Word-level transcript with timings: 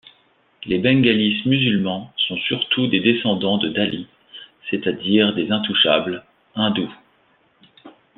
Les 0.65 0.79
Bengalis 0.79 1.43
Musulmans 1.45 2.11
sont 2.27 2.35
surtout 2.37 2.87
des 2.87 3.01
descendants 3.01 3.59
de 3.59 3.69
Dalits, 3.69 4.07
c'est-à-dire 4.71 5.35
des 5.35 5.51
intouchables, 5.51 6.23
Hindous. 6.55 6.91